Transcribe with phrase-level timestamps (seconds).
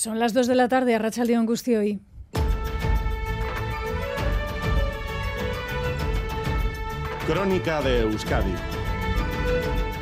[0.00, 2.00] Son las 2 de la tarde, a Racha León hoy.
[7.26, 8.54] Crónica de Euskadi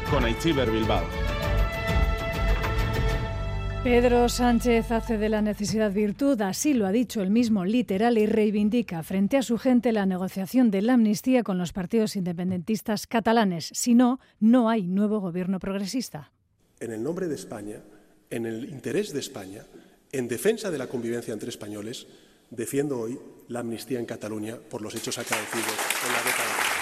[0.09, 1.03] con Aichiber Bilbao.
[3.83, 8.27] Pedro Sánchez hace de la necesidad virtud, así lo ha dicho el mismo literal y
[8.27, 13.73] reivindica frente a su gente la negociación de la amnistía con los partidos independentistas catalanes.
[13.75, 16.31] Si no, no hay nuevo gobierno progresista.
[16.79, 17.81] En el nombre de España,
[18.31, 19.65] en el interés de España,
[20.13, 22.07] en defensa de la convivencia entre españoles,
[22.51, 25.75] defiendo hoy la amnistía en Cataluña por los hechos acaecidos
[26.07, 26.78] en la década.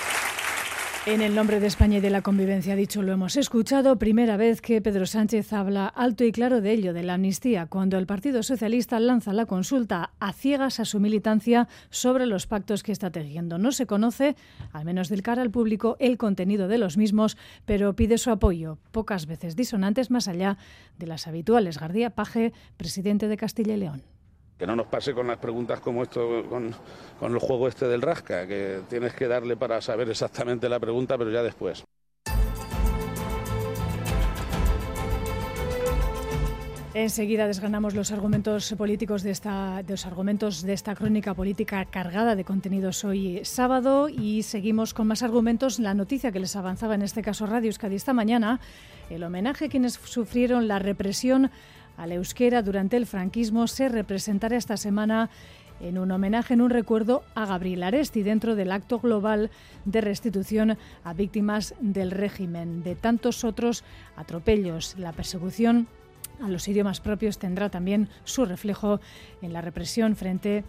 [1.06, 4.60] En el nombre de España y de la convivencia, dicho lo hemos escuchado, primera vez
[4.60, 8.42] que Pedro Sánchez habla alto y claro de ello, de la amnistía, cuando el Partido
[8.42, 13.56] Socialista lanza la consulta a ciegas a su militancia sobre los pactos que está tejiendo.
[13.56, 14.34] No se conoce,
[14.72, 18.78] al menos del cara al público, el contenido de los mismos, pero pide su apoyo,
[18.90, 20.58] pocas veces disonantes más allá
[20.98, 21.78] de las habituales.
[21.78, 24.15] Gardía Paje, presidente de Castilla y León.
[24.58, 26.74] Que no nos pase con las preguntas como esto, con,
[27.20, 31.30] el juego este del rasca, que tienes que darle para saber exactamente la pregunta, pero
[31.30, 31.84] ya después.
[36.94, 42.34] Enseguida desgranamos los argumentos políticos de esta, de los argumentos de esta crónica política cargada
[42.34, 45.78] de contenidos hoy sábado y seguimos con más argumentos.
[45.78, 48.60] La noticia que les avanzaba en este caso Radio Euskadi esta mañana,
[49.10, 51.50] el homenaje a quienes sufrieron la represión
[51.96, 55.30] al euskera durante el franquismo se representará esta semana
[55.80, 59.50] en un homenaje, en un recuerdo a Gabriel Aresti dentro del acto global
[59.84, 62.82] de restitución a víctimas del régimen.
[62.82, 63.84] De tantos otros
[64.16, 65.86] atropellos, la persecución
[66.42, 69.00] a los idiomas propios tendrá también su reflejo
[69.42, 70.64] en la represión frente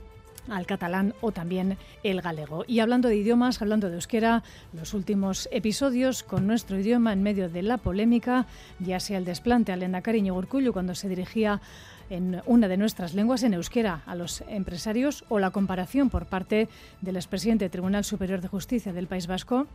[0.49, 2.63] al catalán o también el galego.
[2.67, 7.49] Y hablando de idiomas, hablando de euskera, los últimos episodios con nuestro idioma en medio
[7.49, 8.45] de la polémica,
[8.79, 11.61] ya sea el desplante al Endacari Urcullu cuando se dirigía
[12.09, 16.69] en una de nuestras lenguas en euskera a los empresarios o la comparación por parte
[17.01, 19.67] del expresidente del Tribunal Superior de Justicia del País Vasco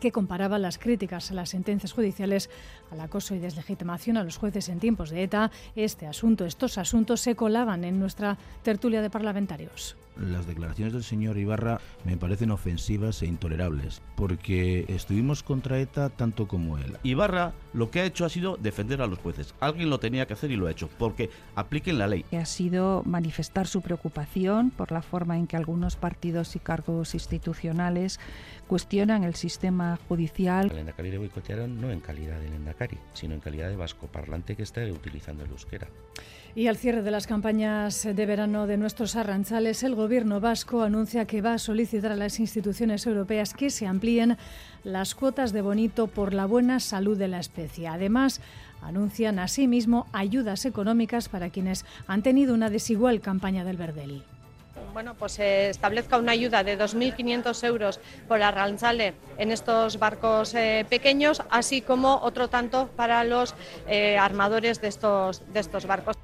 [0.00, 2.50] que comparaba las críticas a las sentencias judiciales
[2.90, 5.50] al acoso y deslegitimación a los jueces en tiempos de ETA.
[5.76, 11.38] Este asunto, estos asuntos se colaban en nuestra tertulia de parlamentarios las declaraciones del señor
[11.38, 16.98] Ibarra me parecen ofensivas e intolerables, porque estuvimos contra ETA tanto como él.
[17.02, 19.54] Ibarra lo que ha hecho ha sido defender a los jueces.
[19.60, 22.24] Alguien lo tenía que hacer y lo ha hecho, porque apliquen la ley.
[22.32, 28.20] Ha sido manifestar su preocupación por la forma en que algunos partidos y cargos institucionales
[28.66, 30.70] cuestionan el sistema judicial.
[30.70, 34.56] El Endacari le boicotearon no en calidad de Endacari, sino en calidad de vasco parlante
[34.56, 35.88] que está utilizando el euskera.
[36.54, 41.24] Y al cierre de las campañas de verano de nuestros arranchales, el gobierno vasco anuncia
[41.24, 44.36] que va a solicitar a las instituciones europeas que se amplíen
[44.84, 47.88] las cuotas de bonito por la buena salud de la especie.
[47.88, 48.42] Además,
[48.82, 54.22] anuncian asimismo ayudas económicas para quienes han tenido una desigual campaña del verdel
[54.92, 60.86] bueno, pues se establezca una ayuda de 2.500 euros por arranchale en estos barcos eh,
[60.88, 63.54] pequeños, así como otro tanto para los
[63.86, 66.16] eh, armadores de estos, de estos barcos.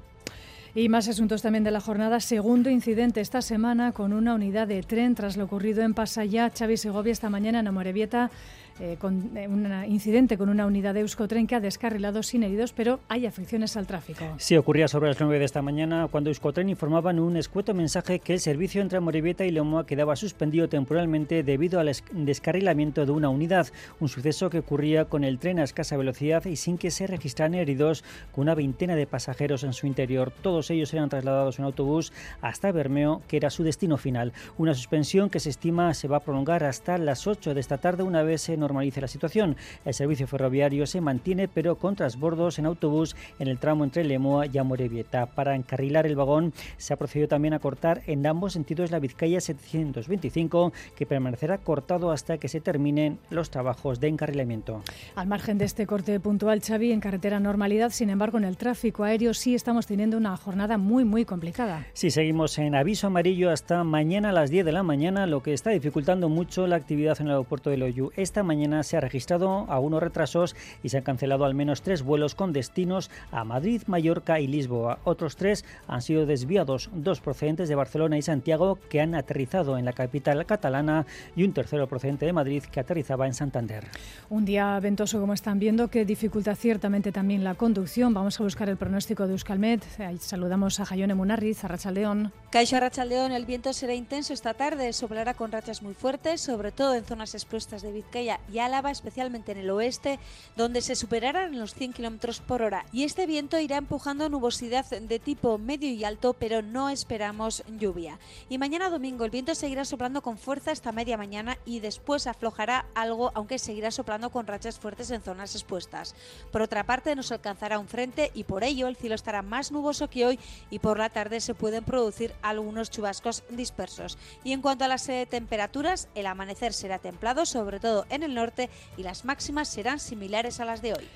[0.75, 2.19] Y más asuntos también de la jornada.
[2.19, 6.77] Segundo incidente esta semana con una unidad de tren tras lo ocurrido en Pasaya, Xavi
[6.77, 8.29] Segovia esta mañana en Amorebieta
[8.79, 12.73] eh, con eh, un incidente con una unidad de Euskotren que ha descarrilado sin heridos,
[12.73, 14.23] pero hay afecciones al tráfico.
[14.37, 18.19] Sí, ocurría sobre las 9 de esta mañana cuando Euskotren informaba en un escueto mensaje
[18.19, 23.29] que el servicio entre Amorebieta y Lemoa quedaba suspendido temporalmente debido al descarrilamiento de una
[23.29, 23.67] unidad,
[23.99, 27.55] un suceso que ocurría con el tren a escasa velocidad y sin que se registraran
[27.55, 30.31] heridos, con una veintena de pasajeros en su interior.
[30.41, 34.33] Todos ellos eran trasladados en autobús hasta Bermeo, que era su destino final.
[34.57, 38.03] Una suspensión que se estima se va a prolongar hasta las 8 de esta tarde
[38.03, 39.57] una vez se normalice la situación.
[39.83, 44.45] El servicio ferroviario se mantiene, pero con transbordos en autobús en el tramo entre Lemoa
[44.45, 45.25] y Amorebieta.
[45.25, 49.41] Para encarrilar el vagón se ha procedido también a cortar en ambos sentidos la Vizcaya
[49.41, 54.83] 725, que permanecerá cortado hasta que se terminen los trabajos de encarrilamiento.
[55.15, 59.03] Al margen de este corte puntual, Xavi, en carretera normalidad, sin embargo, en el tráfico
[59.03, 61.87] aéreo sí estamos teniendo una jornada muy, muy complicada.
[61.93, 65.53] Sí, seguimos en aviso amarillo hasta mañana a las 10 de la mañana, lo que
[65.53, 68.11] está dificultando mucho la actividad en el aeropuerto de Loyu.
[68.15, 70.53] Esta mañana mañana se ha registrado algunos retrasos
[70.83, 74.99] y se han cancelado al menos tres vuelos con destinos a Madrid, Mallorca y Lisboa.
[75.05, 79.85] Otros tres han sido desviados, dos procedentes de Barcelona y Santiago que han aterrizado en
[79.85, 81.05] la capital catalana
[81.37, 83.85] y un tercero procedente de Madrid que aterrizaba en Santander.
[84.29, 88.13] Un día ventoso como están viendo que dificulta ciertamente también la conducción.
[88.13, 89.85] Vamos a buscar el pronóstico de Euskalmet.
[90.19, 92.33] Saludamos a Jayone Munarriz, a Rachaldeón.
[92.49, 96.93] Caixo Arrachaldeón, el viento será intenso esta tarde, soplará con rachas muy fuertes, sobre todo
[96.95, 100.19] en zonas expuestas de Vizcaya y Álava, especialmente en el oeste,
[100.55, 102.85] donde se superarán los 100 km por hora.
[102.91, 108.19] Y este viento irá empujando nubosidad de tipo medio y alto, pero no esperamos lluvia.
[108.49, 112.85] Y mañana domingo el viento seguirá soplando con fuerza hasta media mañana y después aflojará
[112.95, 116.15] algo, aunque seguirá soplando con rachas fuertes en zonas expuestas.
[116.51, 120.09] Por otra parte, nos alcanzará un frente y por ello el cielo estará más nuboso
[120.09, 124.17] que hoy y por la tarde se pueden producir algunos chubascos dispersos.
[124.43, 128.28] Y en cuanto a las eh, temperaturas, el amanecer será templado, sobre todo en el
[128.33, 131.07] norte, y las máximas serán similares a las de hoy.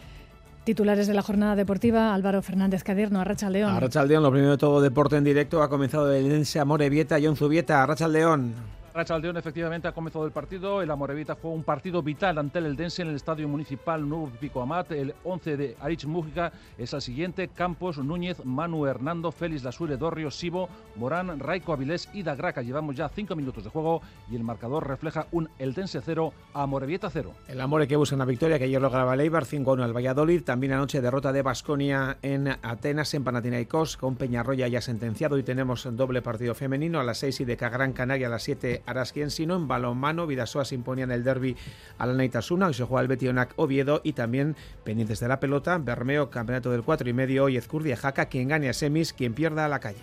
[0.64, 3.74] Titulares de la jornada deportiva, Álvaro Fernández Cadierno, Arracha León.
[3.74, 7.18] Arracha León, lo primero de todo, deporte en directo, ha comenzado el Ense Amore Vieta,
[7.22, 8.54] John Zubieta, Arracha León.
[8.94, 10.84] Rachaldeón efectivamente ha comenzado el partido.
[10.84, 14.62] El Amorevita fue un partido vital ante el Eldense en el Estadio Municipal Nuevo Pico
[14.62, 14.92] Amat.
[14.92, 17.48] El 11 de Arich Mújica es el siguiente.
[17.48, 22.62] Campos, Núñez, Manu Hernando, Félix Lasure, Dorrio, Sibo, Morán, Raico Avilés y Dagraca.
[22.62, 27.34] Llevamos ya cinco minutos de juego y el marcador refleja un Eldense 0, Amorebieta 0.
[27.48, 30.44] El Amore que busca una victoria que ayer lograba Leibar 5-1 al Valladolid.
[30.44, 35.40] También anoche derrota de Basconia en Atenas, en Panathinaikos, con Peñarroya ya sentenciado.
[35.40, 38.83] Y tenemos doble partido femenino a las 6 y de Gran Canaria a las 7
[38.86, 41.56] Araskien, sino en balonmano Vidasoa se imponía en el derby
[41.98, 45.78] a la Neitasuna, que se juega el Betionac Oviedo y también pendientes de la pelota,
[45.78, 49.66] Bermeo, campeonato del 4 y medio y Ezcurdia Jaca, quien gane a semis, quien pierda
[49.66, 50.00] a la calle.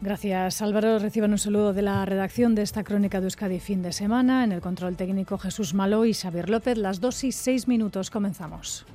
[0.00, 0.98] Gracias Álvaro.
[0.98, 4.44] Reciban un saludo de la redacción de esta crónica de Euskadi fin de semana.
[4.44, 6.78] En el control técnico Jesús Malo y Xavier López.
[6.78, 8.86] Las dos y seis minutos comenzamos.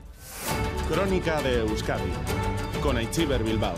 [0.90, 2.12] Crónica de Euskadi
[2.82, 3.76] con Aichiber Bilbao.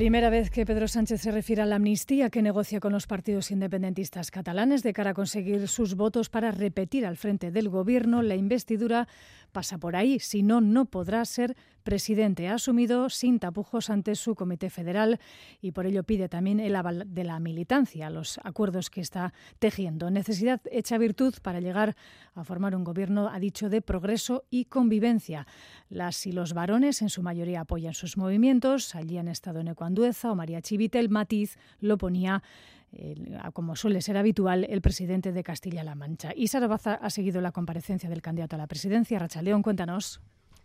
[0.00, 3.50] Primera vez que Pedro Sánchez se refiere a la amnistía que negocia con los partidos
[3.50, 8.34] independentistas catalanes de cara a conseguir sus votos para repetir al frente del gobierno la
[8.34, 9.08] investidura
[9.52, 10.18] pasa por ahí.
[10.18, 11.54] Si no, no podrá ser
[11.90, 12.46] presidente.
[12.46, 15.18] Ha asumido sin tapujos ante su comité federal
[15.60, 20.08] y por ello pide también el aval de la militancia, los acuerdos que está tejiendo.
[20.08, 21.96] Necesidad hecha virtud para llegar
[22.36, 25.48] a formar un gobierno, ha dicho, de progreso y convivencia.
[25.88, 28.94] Las y los varones en su mayoría apoyan sus movimientos.
[28.94, 31.00] Allí han estado en Ecuandueza o María Chivite.
[31.00, 32.44] El matiz lo ponía
[33.52, 36.30] como suele ser habitual, el presidente de Castilla-La Mancha.
[36.36, 39.18] Y Sara Baza ha seguido la comparecencia del candidato a la presidencia.
[39.18, 40.20] Racha León, cuéntanos.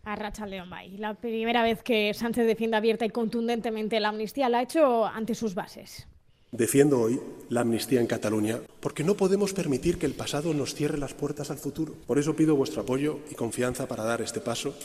[0.06, 0.96] A Racha León Bay.
[0.98, 5.34] La primera vez que Sánchez defiende abierta y contundentemente la amnistía la ha hecho ante
[5.34, 6.06] sus bases.
[6.52, 10.96] Defiendo hoy la amnistía en Cataluña porque no podemos permitir que el pasado nos cierre
[10.96, 11.94] las puertas al futuro.
[12.06, 14.76] Por eso pido vuestro apoyo y confianza para dar este paso,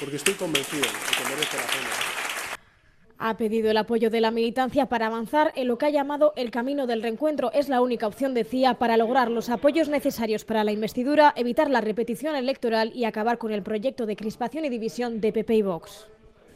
[0.00, 2.09] porque estoy convencido de que merece la pena
[3.20, 6.50] ha pedido el apoyo de la militancia para avanzar en lo que ha llamado el
[6.50, 7.52] camino del reencuentro.
[7.52, 11.82] Es la única opción, decía, para lograr los apoyos necesarios para la investidura, evitar la
[11.82, 16.06] repetición electoral y acabar con el proyecto de crispación y división de PP y Vox.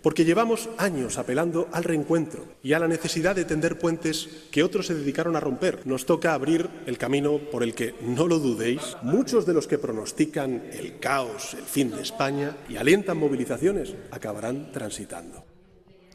[0.03, 4.87] Porque llevamos años apelando al reencuentro y a la necesidad de tender puentes que otros
[4.87, 5.87] se dedicaron a romper.
[5.87, 9.79] Nos toca abrir el camino por el que, no lo dudéis, muchos de los que
[9.79, 15.54] pronostican el caos, el fin de España y alientan movilizaciones acabarán transitando.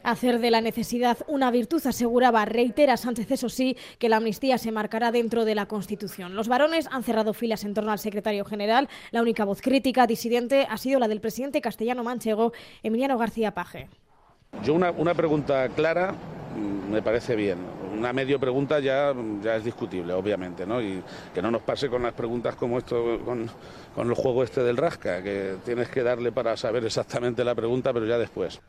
[0.02, 4.72] Hacer de la necesidad una virtud, aseguraba, reitera Sánchez, eso sí, que la amnistía se
[4.72, 6.34] marcará dentro de la Constitución.
[6.34, 8.88] Los varones han cerrado filas en torno al secretario general.
[9.10, 12.52] La única voz crítica disidente ha sido la del presidente castellano manchego,
[12.82, 13.88] Emiliano García Paje.
[14.64, 17.58] Yo una, una pregunta clara mm, me parece bien.
[17.96, 20.80] Una medio pregunta ya, ya es discutible, obviamente, ¿no?
[20.80, 21.02] Y
[21.34, 23.50] que no nos pase con las preguntas como esto, con,
[23.94, 27.92] con el juego este del rasca, que tienes que darle para saber exactamente la pregunta,
[27.92, 28.60] pero ya después.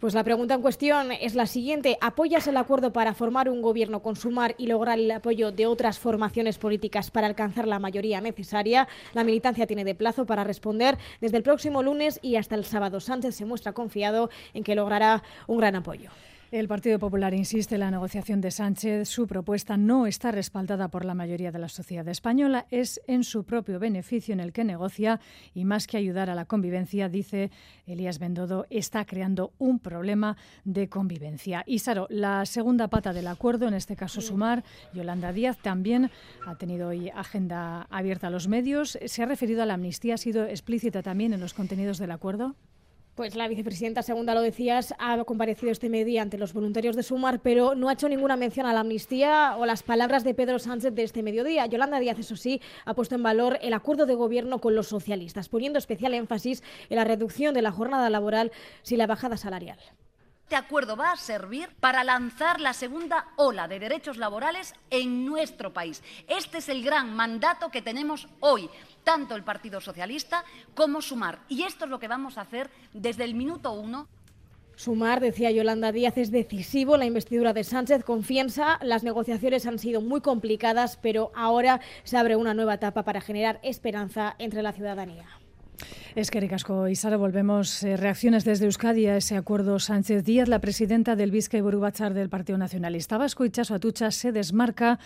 [0.00, 1.98] Pues la pregunta en cuestión es la siguiente.
[2.00, 5.98] ¿Apoyas el acuerdo para formar un gobierno con Sumar y lograr el apoyo de otras
[5.98, 8.88] formaciones políticas para alcanzar la mayoría necesaria?
[9.12, 12.98] La militancia tiene de plazo para responder desde el próximo lunes y hasta el sábado.
[12.98, 16.08] Sánchez se muestra confiado en que logrará un gran apoyo.
[16.50, 19.08] El Partido Popular insiste en la negociación de Sánchez.
[19.08, 22.66] Su propuesta no está respaldada por la mayoría de la sociedad española.
[22.72, 25.20] Es en su propio beneficio en el que negocia
[25.54, 27.52] y más que ayudar a la convivencia, dice
[27.86, 31.62] Elías Bendodo, está creando un problema de convivencia.
[31.68, 36.10] Y Saro, la segunda pata del acuerdo, en este caso Sumar, Yolanda Díaz también
[36.44, 38.98] ha tenido hoy agenda abierta a los medios.
[39.04, 40.14] ¿Se ha referido a la amnistía?
[40.14, 42.56] ¿Ha sido explícita también en los contenidos del acuerdo?
[43.20, 47.40] Pues la vicepresidenta segunda, lo decías, ha comparecido este mediodía ante los voluntarios de Sumar,
[47.40, 50.94] pero no ha hecho ninguna mención a la amnistía o las palabras de Pedro Sánchez
[50.94, 51.66] de este mediodía.
[51.66, 55.50] Yolanda Díaz, eso sí, ha puesto en valor el acuerdo de gobierno con los socialistas,
[55.50, 59.76] poniendo especial énfasis en la reducción de la jornada laboral sin la bajada salarial.
[60.50, 65.72] Este acuerdo va a servir para lanzar la segunda ola de derechos laborales en nuestro
[65.72, 66.02] país.
[66.26, 68.68] Este es el gran mandato que tenemos hoy,
[69.04, 71.38] tanto el Partido Socialista como Sumar.
[71.48, 74.08] Y esto es lo que vamos a hacer desde el minuto uno
[74.74, 78.02] Sumar, decía Yolanda Díaz, es decisivo la investidura de Sánchez.
[78.02, 83.20] Confianza, las negociaciones han sido muy complicadas, pero ahora se abre una nueva etapa para
[83.20, 85.28] generar esperanza entre la ciudadanía.
[86.14, 87.82] Es que ricasco, Isara, volvemos.
[87.84, 90.48] Eh, reacciones desde Euskadi a ese acuerdo Sánchez Díaz.
[90.48, 94.98] La presidenta del Vizca Burubachar del Partido Nacionalista Vasco, Itxaso Atucha, se desmarca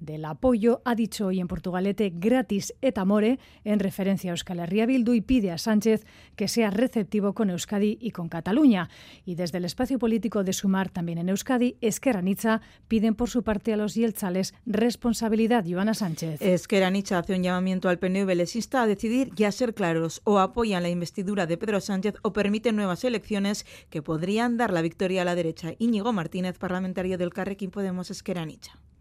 [0.00, 4.86] del apoyo, ha dicho hoy en Portugalete, gratis et amore, en referencia a Euskal Herria
[4.86, 6.04] Bildu, y pide a Sánchez
[6.36, 8.88] que sea receptivo con Euskadi y con Cataluña.
[9.24, 12.22] Y desde el espacio político de Sumar, también en Euskadi, Esquerra
[12.88, 15.64] piden por su parte a los yeltzales responsabilidad.
[15.68, 16.40] Joana Sánchez.
[16.40, 20.38] Esquerra hace un llamamiento al PNV, les insta a decidir y a ser claros, o
[20.38, 25.22] apoyan la investidura de Pedro Sánchez o permiten nuevas elecciones que podrían dar la victoria
[25.22, 25.74] a la derecha.
[25.78, 28.46] Íñigo Martínez, parlamentario del Carrequín Podemos Esquerra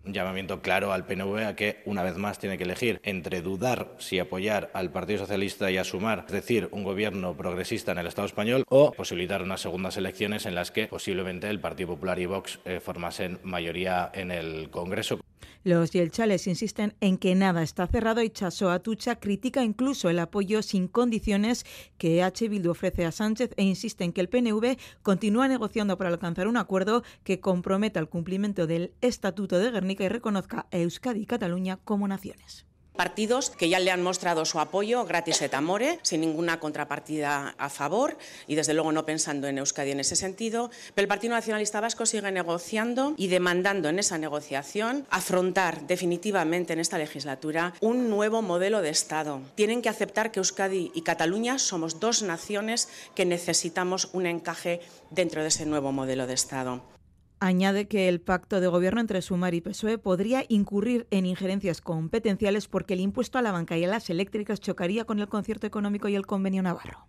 [0.05, 3.95] un llamamiento claro al PNV a que, una vez más, tiene que elegir entre dudar
[3.99, 8.27] si apoyar al Partido Socialista y a es decir, un gobierno progresista en el Estado
[8.27, 12.59] español, o posibilitar unas segundas elecciones en las que posiblemente el Partido Popular y Vox
[12.65, 15.19] eh, formasen mayoría en el Congreso.
[15.65, 20.61] Los yelchales insisten en que nada está cerrado y Chaso Atucha critica incluso el apoyo
[20.61, 21.65] sin condiciones
[21.97, 22.47] que H.
[22.47, 26.55] Bildu ofrece a Sánchez e insiste en que el PNV continúa negociando para alcanzar un
[26.55, 31.77] acuerdo que comprometa el cumplimiento del Estatuto de Guernica y reconozca a Euskadi y Cataluña
[31.83, 32.69] como naciones
[32.99, 37.69] partidos que ya le han mostrado su apoyo gratis et amore, sin ninguna contrapartida a
[37.69, 41.79] favor y desde luego no pensando en Euskadi en ese sentido, pero el Partido Nacionalista
[41.79, 48.41] Vasco sigue negociando y demandando en esa negociación afrontar definitivamente en esta legislatura un nuevo
[48.41, 49.39] modelo de Estado.
[49.55, 55.41] Tienen que aceptar que Euskadi y Cataluña somos dos naciones que necesitamos un encaje dentro
[55.41, 56.98] de ese nuevo modelo de Estado.
[57.41, 62.67] Añade que el pacto de gobierno entre Sumar y PSOE podría incurrir en injerencias competenciales
[62.67, 66.09] porque el impuesto a la banca y a las eléctricas chocaría con el concierto económico
[66.09, 67.07] y el convenio navarro.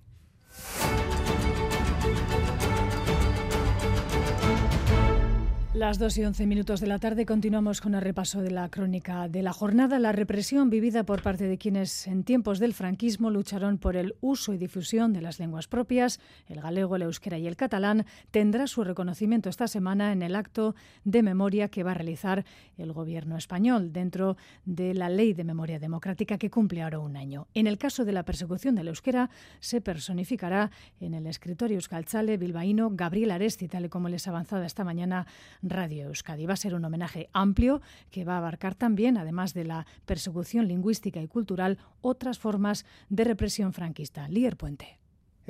[5.80, 9.28] Las 2 y 11 minutos de la tarde continuamos con el repaso de la crónica
[9.28, 9.98] de la jornada.
[9.98, 14.52] La represión vivida por parte de quienes en tiempos del franquismo lucharon por el uso
[14.52, 18.84] y difusión de las lenguas propias, el galego, el euskera y el catalán, tendrá su
[18.84, 22.44] reconocimiento esta semana en el acto de memoria que va a realizar
[22.76, 27.48] el gobierno español dentro de la Ley de Memoria Democrática que cumple ahora un año.
[27.54, 30.70] En el caso de la persecución del euskera, se personificará
[31.00, 35.26] en el escritorio euskaltzale bilbaíno Gabriel Aresti, tal y como les avanzado esta mañana
[35.70, 36.46] Radio Euskadi.
[36.46, 40.68] Va a ser un homenaje amplio que va a abarcar también, además de la persecución
[40.68, 44.28] lingüística y cultural, otras formas de represión franquista.
[44.28, 44.99] Lier Puente.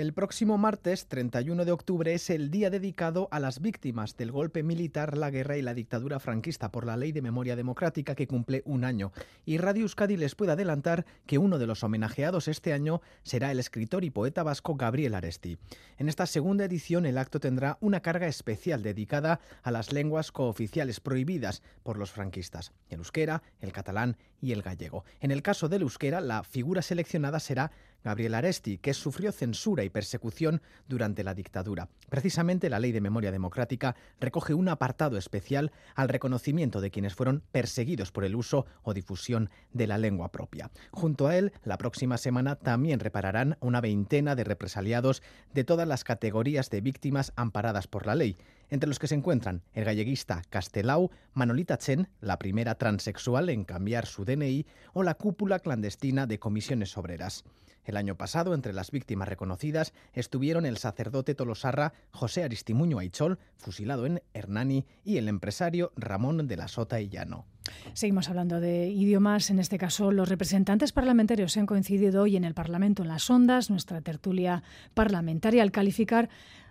[0.00, 4.62] El próximo martes 31 de octubre es el día dedicado a las víctimas del golpe
[4.62, 8.62] militar, la guerra y la dictadura franquista por la Ley de Memoria Democrática que cumple
[8.64, 9.12] un año.
[9.44, 13.60] Y Radio Euskadi les puede adelantar que uno de los homenajeados este año será el
[13.60, 15.58] escritor y poeta vasco Gabriel Aresti.
[15.98, 21.00] En esta segunda edición el acto tendrá una carga especial dedicada a las lenguas cooficiales
[21.00, 25.04] prohibidas por los franquistas, el euskera, el catalán y el gallego.
[25.20, 27.70] En el caso del euskera, la figura seleccionada será
[28.04, 31.88] Gabriel Aresti, que sufrió censura y persecución durante la dictadura.
[32.08, 37.42] Precisamente la Ley de Memoria Democrática recoge un apartado especial al reconocimiento de quienes fueron
[37.52, 40.70] perseguidos por el uso o difusión de la lengua propia.
[40.90, 45.22] Junto a él, la próxima semana también repararán una veintena de represaliados
[45.54, 48.36] de todas las categorías de víctimas amparadas por la ley
[48.70, 54.06] entre los que se encuentran el galleguista Castelau, Manolita Chen, la primera transexual en cambiar
[54.06, 57.44] su DNI, o la cúpula clandestina de comisiones obreras.
[57.84, 64.06] El año pasado, entre las víctimas reconocidas, estuvieron el sacerdote tolosarra José Aristimuño Aichol, fusilado
[64.06, 67.46] en Hernani, y el empresario Ramón de la Sota y Llano.
[67.94, 69.50] Seguimos hablando de idiomas.
[69.50, 73.70] En este caso, los representantes parlamentarios han coincidido hoy en el Parlamento en las ondas,
[73.70, 74.62] nuestra tertulia
[74.94, 76.28] parlamentaria, al calificar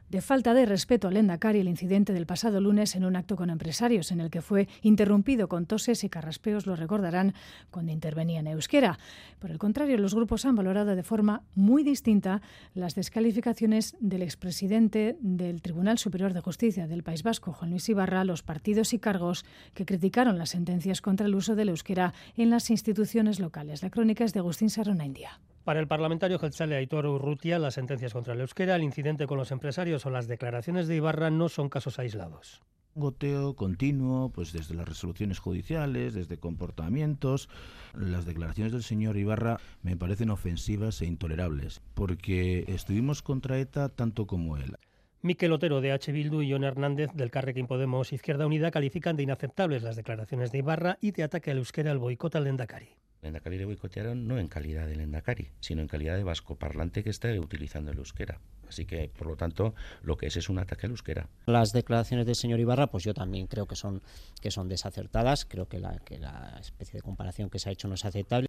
[0.09, 3.49] de falta de respeto al Endacari el incidente del pasado lunes en un acto con
[3.49, 7.33] empresarios en el que fue interrumpido con toses y carraspeos, lo recordarán,
[7.69, 8.97] cuando intervenía en euskera.
[9.39, 12.41] Por el contrario, los grupos han valorado de forma muy distinta
[12.73, 18.23] las descalificaciones del expresidente del Tribunal Superior de Justicia del País Vasco, Juan Luis Ibarra,
[18.23, 22.69] los partidos y cargos que criticaron las sentencias contra el uso del euskera en las
[22.69, 23.83] instituciones locales.
[23.83, 25.39] La crónica es de Agustín Sarona India.
[25.69, 29.51] Para el parlamentario Gelchale Aitor Urrutia, las sentencias contra el euskera, el incidente con los
[29.51, 32.63] empresarios o las declaraciones de Ibarra no son casos aislados
[32.95, 37.49] goteo continuo, pues desde las resoluciones judiciales, desde comportamientos.
[37.93, 44.25] Las declaraciones del señor Ibarra me parecen ofensivas e intolerables, porque estuvimos contra ETA tanto
[44.25, 44.75] como él.
[45.21, 46.11] Miquel Otero de H.
[46.11, 50.57] Bildu y John Hernández del Carrequín Podemos Izquierda Unida califican de inaceptables las declaraciones de
[50.57, 52.89] Ibarra y de ataque al euskera al boicot al Endacari.
[53.21, 57.03] El Endacari le boicotearon no en calidad de Endacari, sino en calidad de vasco parlante
[57.03, 58.39] que está utilizando el euskera.
[58.67, 59.73] Así que, por lo tanto,
[60.03, 61.27] lo que es es un ataque al euskera.
[61.47, 64.01] Las declaraciones del señor Ibarra, pues yo también creo que son,
[64.41, 65.45] que son desacertadas.
[65.45, 68.47] Creo que la, que la especie de comparación que se ha hecho no es aceptable.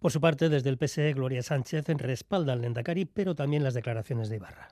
[0.00, 4.28] Por su parte, desde el PSE, Gloria Sánchez respalda al Lendakari, pero también las declaraciones
[4.28, 4.68] de Ibarra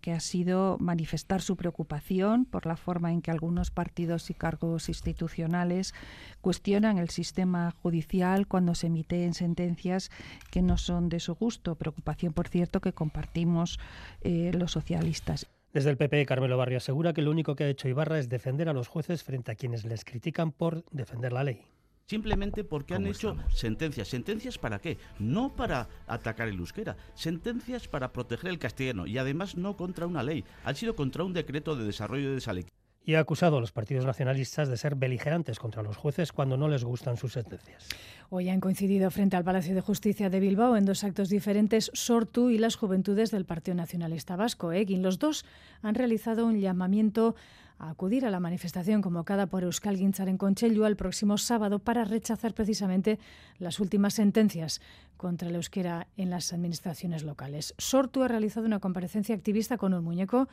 [0.00, 4.88] que ha sido manifestar su preocupación por la forma en que algunos partidos y cargos
[4.88, 5.94] institucionales
[6.40, 10.10] cuestionan el sistema judicial cuando se emiten sentencias
[10.50, 11.76] que no son de su gusto.
[11.76, 13.78] Preocupación, por cierto, que compartimos
[14.20, 15.46] eh, los socialistas.
[15.72, 18.68] Desde el PP, Carmelo Barrio asegura que lo único que ha hecho Ibarra es defender
[18.68, 21.62] a los jueces frente a quienes les critican por defender la ley
[22.06, 24.08] simplemente porque han hecho sentencias.
[24.08, 24.98] ¿Sentencias para qué?
[25.18, 30.22] No para atacar el euskera, sentencias para proteger el castellano y además no contra una
[30.22, 32.66] ley, han sido contra un decreto de desarrollo de esa ley.
[33.04, 36.66] Y ha acusado a los partidos nacionalistas de ser beligerantes contra los jueces cuando no
[36.66, 37.88] les gustan sus sentencias.
[38.30, 42.50] Hoy han coincidido frente al Palacio de Justicia de Bilbao en dos actos diferentes Sortu
[42.50, 44.72] y las Juventudes del Partido Nacionalista Vasco.
[44.72, 45.02] Egin.
[45.02, 45.44] Los dos
[45.82, 47.36] han realizado un llamamiento
[47.78, 52.54] a acudir a la manifestación convocada por Euskal en Conchellú el próximo sábado para rechazar
[52.54, 53.18] precisamente
[53.58, 54.80] las últimas sentencias
[55.16, 57.74] contra el euskera en las administraciones locales.
[57.78, 60.48] Sortu ha realizado una comparecencia activista con un muñeco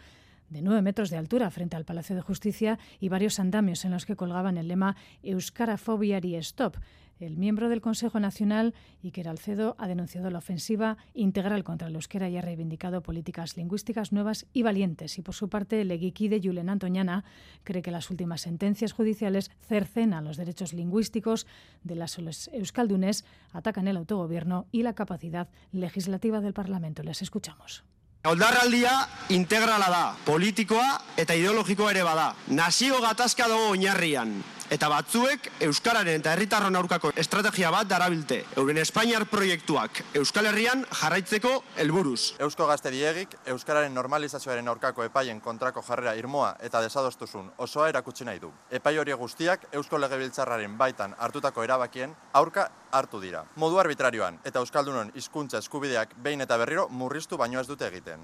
[0.50, 4.06] de nueve metros de altura frente al Palacio de Justicia y varios andamios en los
[4.06, 5.78] que colgaban el lema Euskara
[6.24, 6.78] y Stop.
[7.20, 8.74] El miembro del Consejo Nacional,
[9.04, 14.12] Iker Alcedo, ha denunciado la ofensiva integral contra el euskera y ha reivindicado políticas lingüísticas
[14.12, 15.18] nuevas y valientes.
[15.18, 17.24] Y por su parte, el de Julen Antoñana
[17.64, 21.48] cree que las últimas sentencias judiciales cercenan los derechos lingüísticos
[21.84, 22.18] de las
[22.52, 27.04] euskaldunes, atacan el autogobierno y la capacidad legislativa del Parlamento.
[27.04, 27.86] Les escuchamos.
[28.24, 28.92] Oldarraldia
[29.36, 32.30] integrala da, politikoa eta ideologikoa ere bada.
[32.56, 34.32] Nazio gatazka dago oinarrian.
[34.72, 38.40] Eta batzuek Euskararen eta herritarron aurkako estrategia bat darabilte.
[38.56, 41.52] Euren Espainiar proiektuak Euskal Herrian jarraitzeko
[41.84, 42.34] helburuz.
[42.40, 48.40] Eusko gazte diegik, Euskararen normalizazioaren aurkako epaien kontrako jarrera irmoa eta desadostuzun osoa erakutsi nahi
[48.40, 48.52] du.
[48.72, 53.44] Epai hori guztiak Eusko Legebiltzarraren baitan hartutako erabakien aurka hartu dira.
[53.56, 58.24] Modu arbitrarioan eta Euskaldunon hizkuntza eskubideak behin eta berriro murriztu baino ez dute egiten.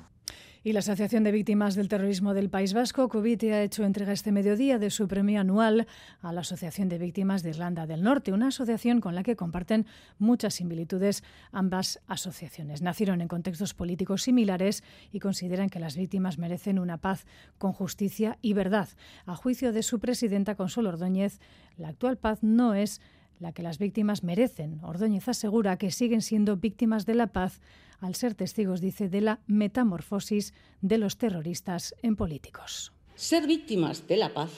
[0.62, 4.34] Y la Asociación de Víctimas del Terrorismo del País Vasco, COVIT, ha hecho entrega este
[4.34, 5.88] mediodía de su premio anual
[6.22, 9.86] a la Asociación de Víctimas de Irlanda del Norte, una asociación con la que comparten
[10.18, 12.82] muchas similitudes ambas asociaciones.
[12.82, 17.26] Nacieron en contextos políticos similares y consideran que las víctimas merecen una paz
[17.58, 18.90] con justicia y verdad.
[19.26, 21.40] A juicio de su presidenta Consuelo Ordóñez,
[21.78, 23.00] la actual paz no es
[23.40, 24.80] la que las víctimas merecen.
[24.84, 27.62] Ordóñez asegura que siguen siendo víctimas de la paz
[28.00, 32.94] al ser testigos, dice, de la metamorfosis de los terroristas en políticos.
[33.16, 34.52] Ser víctimas de la paz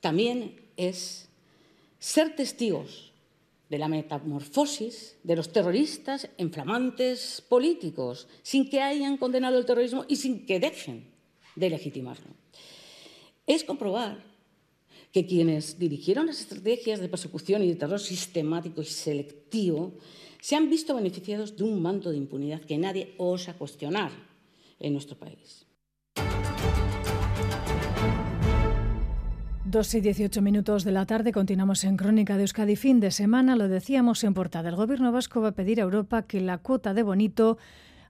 [0.00, 1.28] también es
[1.98, 3.12] ser testigos
[3.70, 10.04] de la metamorfosis de los terroristas en flamantes políticos, sin que hayan condenado el terrorismo
[10.08, 11.10] y sin que dejen
[11.56, 12.30] de legitimarlo.
[13.46, 14.33] Es comprobar
[15.14, 19.94] que quienes dirigieron las estrategias de persecución y de terror sistemático y selectivo
[20.40, 24.10] se han visto beneficiados de un manto de impunidad que nadie osa cuestionar
[24.80, 25.66] en nuestro país.
[29.64, 32.74] Dos y dieciocho minutos de la tarde continuamos en Crónica de Euskadi.
[32.74, 34.68] Fin de semana, lo decíamos en portada.
[34.68, 37.56] El gobierno vasco va a pedir a Europa que la cuota de bonito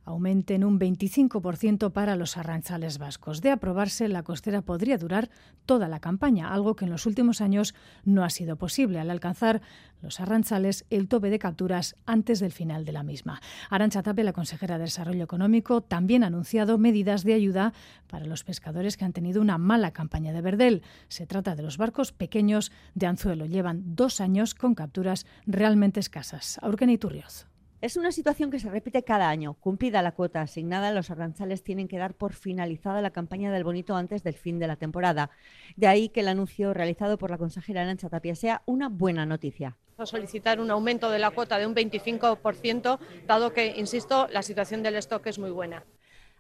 [0.04, 3.40] aumenten un 25% para los arranchales vascos.
[3.40, 5.30] De aprobarse, la costera podría durar
[5.66, 9.62] toda la campaña, algo que en los últimos años no ha sido posible al alcanzar
[10.02, 13.40] los arranchales el tope de capturas antes del final de la misma.
[13.70, 17.72] Arancha Tape, la consejera de Desarrollo Económico, también ha anunciado medidas de ayuda
[18.06, 20.82] para los pescadores que han tenido una mala campaña de verdel.
[21.08, 23.46] Se trata de los barcos pequeños de anzuelo.
[23.46, 26.58] Llevan dos años con capturas realmente escasas.
[26.62, 27.53] Aurken Iturrioz.
[27.84, 29.58] Es una situación que se repite cada año.
[29.60, 33.94] Cumplida la cuota asignada, los arranchales tienen que dar por finalizada la campaña del bonito
[33.94, 35.28] antes del fin de la temporada.
[35.76, 39.76] De ahí que el anuncio realizado por la consejera Arancha Tapia sea una buena noticia.
[40.02, 44.96] Solicitar un aumento de la cuota de un 25%, dado que, insisto, la situación del
[44.96, 45.84] stock es muy buena.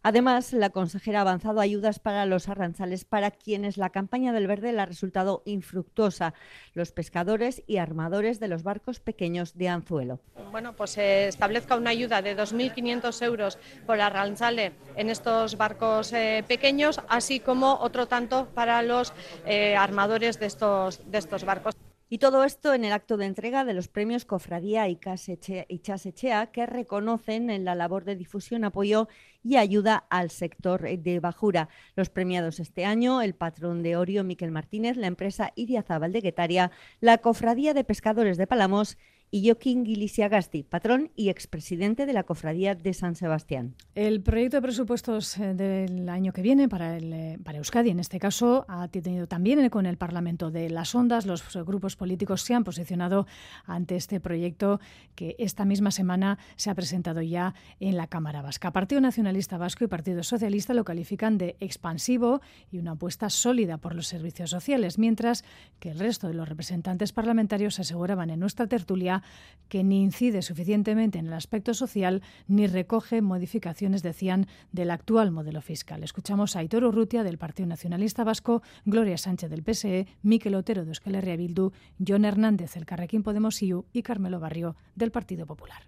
[0.06, 4.70] Además, la consejera ha avanzado ayudas para los arranzales para quienes la campaña del verde
[4.70, 6.34] le ha resultado infructuosa,
[6.74, 10.20] los pescadores y armadores de los barcos pequeños de anzuelo.
[10.50, 16.44] Bueno, pues se establezca una ayuda de 2.500 euros por arranzale en estos barcos eh,
[16.46, 19.14] pequeños, así como otro tanto para los
[19.46, 21.74] eh, armadores de estos, de estos barcos.
[22.10, 26.66] Y todo esto en el acto de entrega de los premios Cofradía y Chasechea, que
[26.66, 29.08] reconocen en la labor de difusión, apoyo
[29.42, 31.70] y ayuda al sector de Bajura.
[31.96, 36.70] Los premiados este año, el patrón de Orio, Miquel Martínez, la empresa Idiazábal de Guetaria,
[37.00, 38.98] la Cofradía de Pescadores de Palamos
[39.32, 43.74] Joaquín Gilisiagasti, patrón y expresidente de la Cofradía de San Sebastián.
[43.96, 47.98] El proyecto de presupuestos eh, del año que viene para, el, eh, para Euskadi, en
[47.98, 51.26] este caso, ha tenido también con el Parlamento de las Ondas.
[51.26, 53.26] Los grupos políticos se han posicionado
[53.64, 54.80] ante este proyecto
[55.16, 58.72] que esta misma semana se ha presentado ya en la Cámara Vasca.
[58.72, 63.94] Partido Nacionalista Vasco y Partido Socialista lo califican de expansivo y una apuesta sólida por
[63.96, 65.44] los servicios sociales, mientras
[65.80, 69.22] que el resto de los representantes parlamentarios aseguraban en nuestra tertulia
[69.68, 75.60] que ni incide suficientemente en el aspecto social ni recoge modificaciones, decían, del actual modelo
[75.62, 76.04] fiscal.
[76.04, 80.90] Escuchamos a Aitor Urrutia del Partido Nacionalista Vasco, Gloria Sánchez del PSE, Miquel Otero de
[80.90, 81.72] Euskal Herria Bildu,
[82.06, 85.82] John Hernández del Carrequín Podemos IU y Carmelo Barrio del Partido Popular.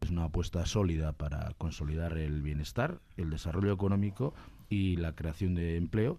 [0.00, 4.34] Es una apuesta sólida para consolidar el bienestar, el desarrollo económico
[4.68, 6.18] y la creación de empleo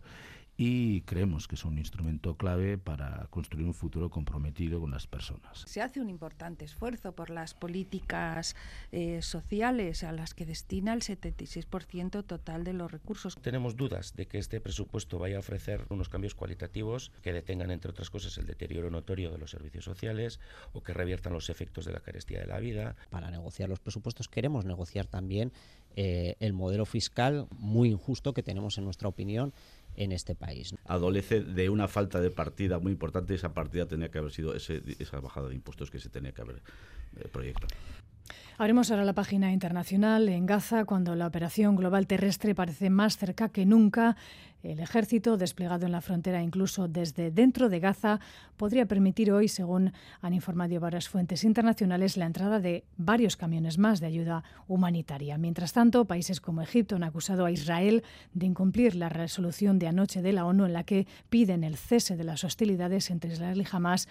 [0.63, 5.63] y creemos que es un instrumento clave para construir un futuro comprometido con las personas.
[5.65, 8.55] Se hace un importante esfuerzo por las políticas
[8.91, 13.39] eh, sociales a las que destina el 76% total de los recursos.
[13.41, 17.89] Tenemos dudas de que este presupuesto vaya a ofrecer unos cambios cualitativos que detengan, entre
[17.89, 20.39] otras cosas, el deterioro notorio de los servicios sociales
[20.73, 22.95] o que reviertan los efectos de la carestía de la vida.
[23.09, 25.53] Para negociar los presupuestos queremos negociar también
[25.95, 29.53] eh, el modelo fiscal muy injusto que tenemos, en nuestra opinión,
[29.95, 30.73] en este país.
[30.85, 34.81] Adolece de una falta de partida muy importante esa partida tenía que haber sido ese,
[34.99, 36.61] esa bajada de impuestos que se tenía que haber
[37.17, 37.75] eh, proyectado.
[38.57, 43.49] Abrimos ahora la página internacional en Gaza cuando la operación global terrestre parece más cerca
[43.49, 44.15] que nunca.
[44.63, 48.19] El ejército, desplegado en la frontera incluso desde dentro de Gaza,
[48.57, 53.99] podría permitir hoy, según han informado varias fuentes internacionales, la entrada de varios camiones más
[53.99, 55.37] de ayuda humanitaria.
[55.37, 60.21] Mientras tanto, países como Egipto han acusado a Israel de incumplir la resolución de anoche
[60.21, 63.67] de la ONU en la que piden el cese de las hostilidades entre Israel y
[63.71, 64.07] Hamas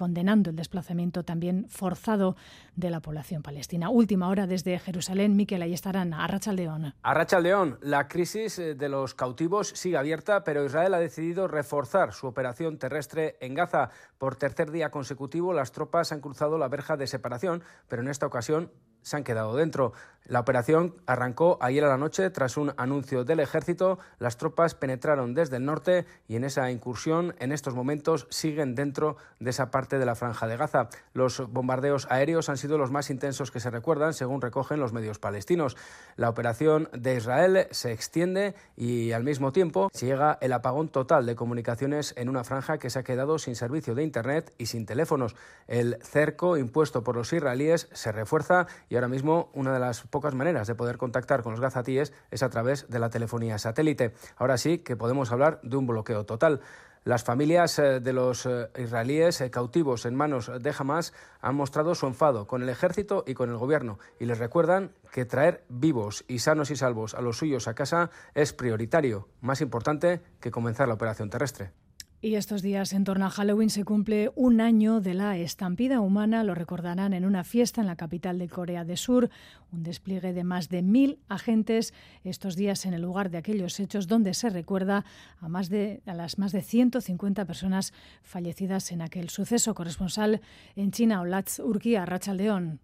[0.00, 2.34] condenando el desplazamiento también forzado
[2.74, 3.90] de la población palestina.
[3.90, 6.94] Última hora desde Jerusalén, Miquel, ahí estarán, a Rachaldeón.
[7.02, 12.12] A Rachaldeón, la crisis eh, de los cautivos sigue abierta, pero Israel ha decidido reforzar
[12.12, 13.90] su operación terrestre en Gaza.
[14.18, 18.26] Por tercer día consecutivo, las tropas han cruzado la verja de separación, pero en esta
[18.26, 18.70] ocasión
[19.02, 19.92] se han quedado dentro.
[20.26, 23.98] La operación arrancó ayer a la noche tras un anuncio del ejército.
[24.18, 29.16] Las tropas penetraron desde el norte y en esa incursión en estos momentos siguen dentro
[29.40, 30.88] de esa parte de la franja de Gaza.
[31.14, 35.18] Los bombardeos aéreos han sido los más intensos que se recuerdan, según recogen los medios
[35.18, 35.76] palestinos.
[36.16, 41.34] La operación de Israel se extiende y al mismo tiempo llega el apagón total de
[41.34, 45.34] comunicaciones en una franja que se ha quedado sin servicio de Internet y sin teléfonos.
[45.66, 50.34] El cerco impuesto por los israelíes se refuerza y ahora mismo una de las pocas
[50.34, 54.14] maneras de poder contactar con los gazatíes es a través de la telefonía satélite.
[54.36, 56.60] Ahora sí que podemos hablar de un bloqueo total.
[57.02, 61.94] Las familias eh, de los eh, israelíes eh, cautivos en manos de Hamas han mostrado
[61.94, 66.24] su enfado con el ejército y con el gobierno y les recuerdan que traer vivos
[66.28, 70.88] y sanos y salvos a los suyos a casa es prioritario, más importante que comenzar
[70.88, 71.72] la operación terrestre.
[72.22, 76.44] Y estos días en torno a Halloween se cumple un año de la estampida humana,
[76.44, 79.30] lo recordarán en una fiesta en la capital de Corea del Sur,
[79.72, 84.06] un despliegue de más de mil agentes estos días en el lugar de aquellos hechos
[84.06, 85.06] donde se recuerda
[85.40, 89.72] a, más de, a las más de 150 personas fallecidas en aquel suceso.
[89.72, 90.42] Corresponsal
[90.76, 92.80] en China, Olatz Urquía, Rachaldeón.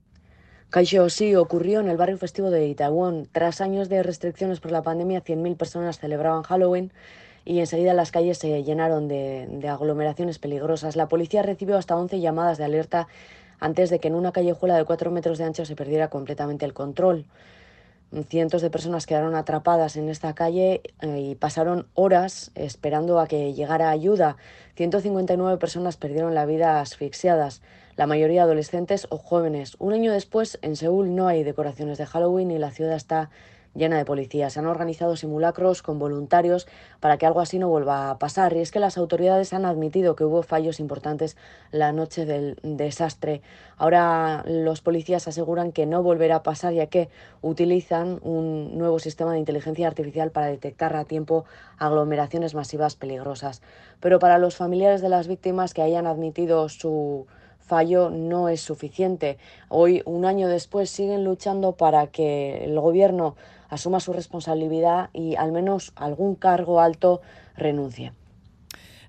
[0.71, 3.29] Caixo sí ocurrió en el barrio festivo de Itaewon.
[3.31, 6.91] Tras años de restricciones por la pandemia, 100.000 personas celebraban Halloween
[7.47, 10.97] y enseguida las calles se llenaron de, aglomeraciones peligrosas.
[10.97, 13.07] La policía recibió hasta 11 llamadas de alerta
[13.61, 16.75] antes de que en una callejuela de 4 metros de ancho se perdiera completamente el
[16.75, 17.25] control.
[18.29, 23.55] Cientos de personas quedaron atrapadas en esta calle eh, y pasaron horas esperando a que
[23.55, 24.37] llegara ayuda.
[24.75, 27.63] 159 personas perdieron la vida asfixiadas,
[27.97, 29.77] la mayoría adolescentes o jóvenes.
[29.79, 33.31] Un año después, en Seúl no hay decoraciones de Halloween y la ciudad está
[33.77, 34.55] llena de policías.
[34.55, 36.67] Se han organizado simulacros con voluntarios
[37.01, 38.57] para que algo así no vuelva a pasar.
[38.57, 41.37] Y es que las autoridades han admitido que hubo fallos importantes
[41.71, 43.43] la noche del desastre.
[43.77, 47.09] Ahora los policías aseguran que no volverá a pasar ya que
[47.43, 51.45] utilizan un nuevo sistema de inteligencia artificial para detectar a tiempo
[51.79, 53.63] aglomeraciones masivas peligrosas.
[54.01, 57.27] Pero para los familiares de las víctimas que hayan admitido su
[57.67, 59.39] fallo no es suficiente.
[59.69, 63.37] Hoy, un año después, siguen luchando para que el gobierno
[63.69, 67.21] asuma su responsabilidad y al menos algún cargo alto
[67.57, 68.13] renuncie.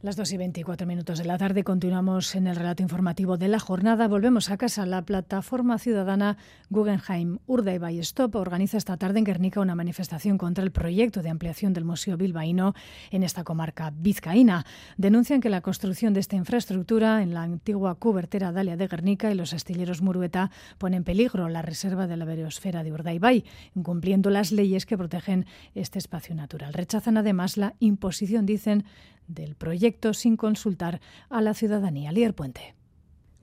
[0.07, 3.59] Las 2 y 24 minutos de la tarde continuamos en el relato informativo de la
[3.59, 4.07] jornada.
[4.07, 4.85] Volvemos a casa.
[4.85, 6.37] La plataforma ciudadana
[6.69, 11.73] Guggenheim Urdaibai Stop organiza esta tarde en Guernica una manifestación contra el proyecto de ampliación
[11.73, 12.73] del Museo Bilbaíno
[13.11, 14.65] en esta comarca vizcaína.
[14.95, 19.35] Denuncian que la construcción de esta infraestructura en la antigua cubertera Dalia de Guernica y
[19.35, 23.43] los astilleros Murueta pone en peligro la reserva de la biosfera de Urdaibai,
[23.75, 26.71] incumpliendo las leyes que protegen este espacio natural.
[26.71, 28.85] Rechazan además la imposición, dicen,
[29.27, 32.11] del proyecto sin consultar a la ciudadanía.
[32.11, 32.75] Lier Puente.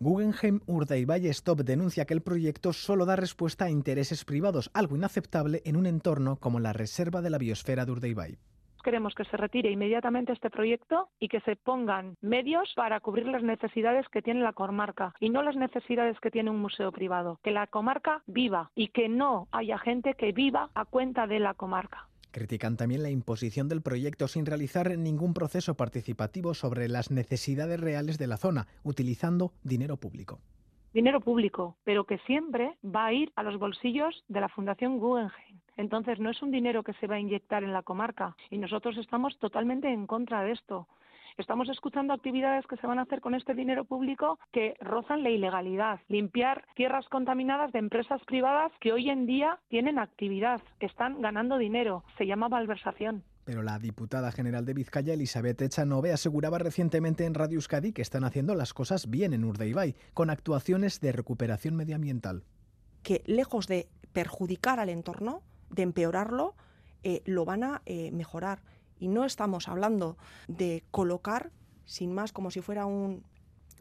[0.01, 5.63] Guggenheim Urdaibai Stop denuncia que el proyecto solo da respuesta a intereses privados, algo inaceptable
[5.65, 8.39] en un entorno como la reserva de la biosfera de Urdaibai
[8.85, 13.43] queremos que se retire inmediatamente este proyecto y que se pongan medios para cubrir las
[13.43, 17.41] necesidades que tiene la comarca y no las necesidades que tiene un museo privado.
[17.43, 21.55] Que la comarca viva y que no haya gente que viva a cuenta de la
[21.55, 22.09] comarca.
[22.35, 28.19] Critican también la imposición del proyecto sin realizar ningún proceso participativo sobre las necesidades reales
[28.19, 30.41] de la zona, utilizando dinero público.
[30.93, 35.61] Dinero público, pero que siempre va a ir a los bolsillos de la Fundación Guggenheim.
[35.77, 38.97] Entonces no es un dinero que se va a inyectar en la comarca y nosotros
[38.97, 40.89] estamos totalmente en contra de esto.
[41.37, 45.31] Estamos escuchando actividades que se van a hacer con este dinero público que rozan la
[45.31, 45.99] ilegalidad.
[46.07, 51.59] Limpiar tierras contaminadas de empresas privadas que hoy en día tienen actividad, que están ganando
[51.59, 52.05] dinero.
[52.19, 53.25] Se llama malversación.
[53.45, 58.23] Pero la diputada general de Vizcaya, Elizabeth Echanove, aseguraba recientemente en Radio Euskadi que están
[58.23, 62.45] haciendo las cosas bien en Urdaibai, con actuaciones de recuperación medioambiental.
[63.03, 66.55] Que lejos de perjudicar al entorno, de empeorarlo,
[67.03, 68.63] eh, lo van a eh, mejorar.
[69.05, 70.17] Y no estamos hablando
[70.49, 71.51] de colocar,
[71.85, 73.23] sin más, como si fuera un,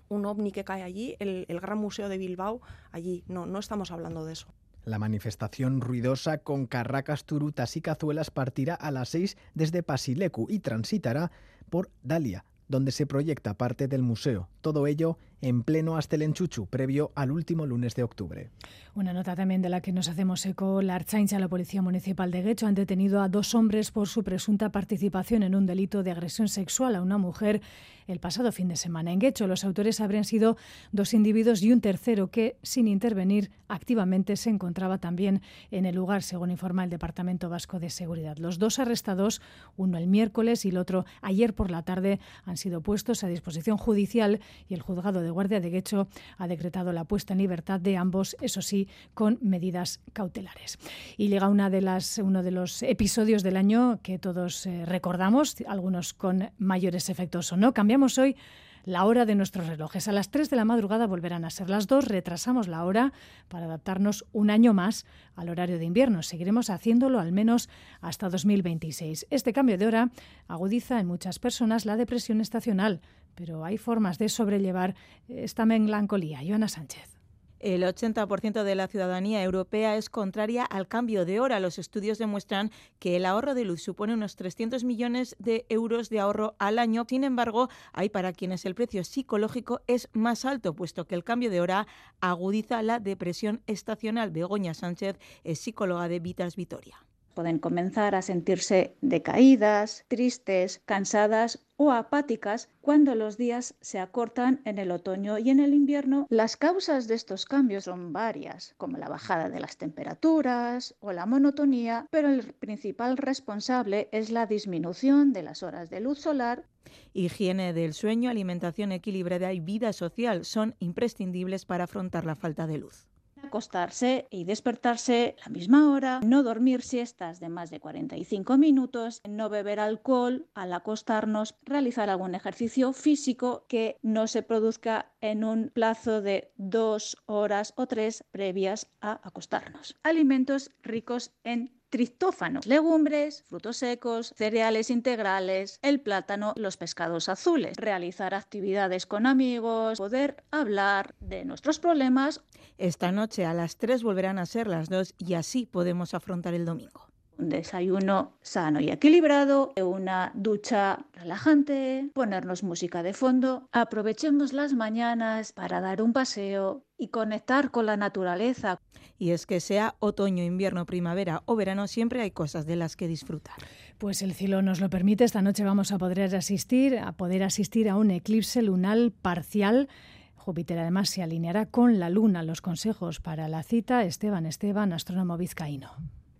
[0.09, 2.59] un ovni que cae allí, el, Gran Museo de Bilbao
[2.91, 3.23] allí.
[3.29, 4.47] No, no estamos hablando de eso.
[4.83, 10.59] La manifestación ruidosa con carracas, turutas y cazuelas partirá a las 6 desde Pasilecu y
[10.59, 11.31] transitará
[11.69, 14.49] por Dalia, donde se proyecta parte del museo.
[14.59, 18.49] Todo ello en pleno Astelenchuchu, previo al último lunes de octubre.
[18.95, 22.41] Una nota también de la que nos hacemos eco, la Archaincha, la Policía Municipal de
[22.41, 26.47] Guecho, han detenido a dos hombres por su presunta participación en un delito de agresión
[26.47, 27.61] sexual a una mujer
[28.07, 29.11] el pasado fin de semana.
[29.11, 30.57] En Guecho, los autores habrían sido
[30.91, 36.21] dos individuos y un tercero que, sin intervenir activamente, se encontraba también en el lugar,
[36.23, 38.37] según informa el Departamento Vasco de Seguridad.
[38.37, 39.41] Los dos arrestados,
[39.75, 43.77] uno el miércoles y el otro ayer por la tarde, han sido puestos a disposición
[43.77, 47.97] judicial y el juzgado de Guardia de Guecho ha decretado la puesta en libertad de
[47.97, 50.77] ambos, eso sí, con medidas cautelares.
[51.17, 55.57] Y llega una de las, uno de los episodios del año que todos eh, recordamos,
[55.67, 57.73] algunos con mayores efectos o no.
[57.73, 58.35] Cambiamos hoy
[58.83, 60.07] la hora de nuestros relojes.
[60.07, 62.05] A las 3 de la madrugada volverán a ser las 2.
[62.05, 63.13] Retrasamos la hora
[63.47, 66.23] para adaptarnos un año más al horario de invierno.
[66.23, 67.69] Seguiremos haciéndolo al menos
[68.01, 69.27] hasta 2026.
[69.29, 70.11] Este cambio de hora
[70.47, 73.01] agudiza en muchas personas la depresión estacional,
[73.35, 74.95] pero hay formas de sobrellevar
[75.27, 76.41] esta melancolía.
[76.45, 77.22] Joana Sánchez.
[77.63, 81.61] El 80% de la ciudadanía europea es contraria al cambio de hora.
[81.61, 86.19] Los estudios demuestran que el ahorro de luz supone unos 300 millones de euros de
[86.19, 87.05] ahorro al año.
[87.07, 91.49] Sin embargo, hay para quienes el precio psicológico es más alto, puesto que el cambio
[91.49, 91.87] de hora
[92.19, 94.31] agudiza la depresión estacional.
[94.31, 96.97] Begoña Sánchez es psicóloga de Vitas Vitoria.
[97.33, 104.77] Pueden comenzar a sentirse decaídas, tristes, cansadas o apáticas cuando los días se acortan en
[104.77, 106.27] el otoño y en el invierno.
[106.29, 111.25] Las causas de estos cambios son varias, como la bajada de las temperaturas o la
[111.25, 116.65] monotonía, pero el principal responsable es la disminución de las horas de luz solar.
[117.13, 122.77] Higiene del sueño, alimentación equilibrada y vida social son imprescindibles para afrontar la falta de
[122.77, 123.07] luz
[123.53, 129.47] acostarse y despertarse la misma hora, no dormir siestas de más de 45 minutos, no
[129.47, 136.23] beber alcohol al acostarnos, realizar algún ejercicio físico que no se produzca en un plazo
[136.23, 139.95] de dos horas o tres previas a acostarnos.
[140.01, 148.33] Alimentos ricos en triptófanos, legumbres, frutos secos, cereales integrales, el plátano, los pescados azules, realizar
[148.33, 152.41] actividades con amigos, poder hablar de nuestros problemas.
[152.79, 156.65] Esta noche a las 3 volverán a ser las 2 y así podemos afrontar el
[156.65, 157.13] domingo.
[157.37, 165.51] Un desayuno sano y equilibrado, una ducha relajante, ponernos música de fondo, aprovechemos las mañanas
[165.51, 168.79] para dar un paseo y conectar con la naturaleza.
[169.17, 173.09] Y es que sea otoño, invierno, primavera o verano, siempre hay cosas de las que
[173.09, 173.55] disfrutar.
[173.97, 175.25] Pues el cielo nos lo permite.
[175.25, 179.89] Esta noche vamos a poder asistir, a poder asistir a un eclipse lunar parcial.
[180.35, 182.41] Júpiter además se alineará con la Luna.
[182.41, 185.89] Los consejos para la cita, Esteban Esteban, astrónomo vizcaíno.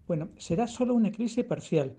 [0.08, 1.98] Bueno, será solo un eclipse parcial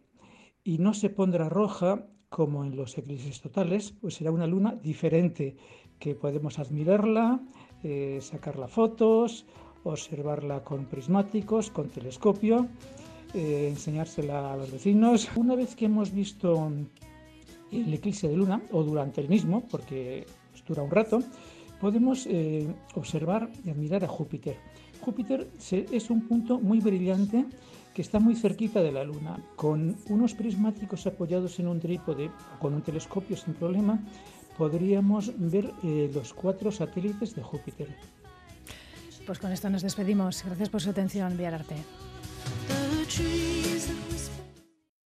[0.62, 5.56] y no se pondrá roja como en los eclipses totales, pues será una luna diferente,
[5.98, 7.40] que podemos admirarla,
[7.84, 9.44] eh, sacarla fotos,
[9.84, 12.66] observarla con prismáticos, con telescopio,
[13.34, 15.28] eh, enseñársela a los vecinos.
[15.36, 16.72] Una vez que hemos visto
[17.70, 21.20] el eclipse de luna, o durante el mismo, porque pues, dura un rato,
[21.80, 24.56] podemos eh, observar y admirar a Júpiter.
[25.00, 27.44] Júpiter es un punto muy brillante
[27.94, 29.38] que está muy cerquita de la Luna.
[29.54, 34.00] Con unos prismáticos apoyados en un trípode o con un telescopio sin problema,
[34.56, 37.88] podríamos ver eh, los cuatro satélites de Júpiter.
[39.26, 40.44] Pues con esto nos despedimos.
[40.44, 41.76] Gracias por su atención, Arte.